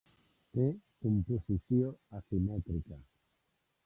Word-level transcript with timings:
Té 0.53 0.63
composició 1.05 1.91
asimètrica. 2.21 2.99